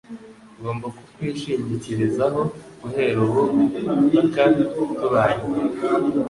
Ngomba 0.59 0.87
kukwishingikirizaho 0.95 2.41
guhera 2.81 3.17
ubu 3.25 3.41
mpaka 4.09 4.43
tubanye. 4.97 5.43